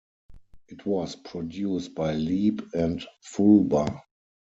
[0.67, 4.01] It was produced by Leeb and Fulber.